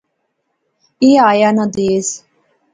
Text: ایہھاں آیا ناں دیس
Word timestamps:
ایہھاں 1.03 1.25
آیا 1.31 1.49
ناں 1.55 1.69
دیس 1.75 2.07